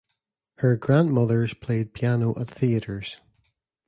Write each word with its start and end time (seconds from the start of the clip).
Her 0.55 0.77
grandmothers 0.77 1.53
played 1.53 1.93
piano 1.93 2.33
at 2.39 2.47
theaters. 2.49 3.21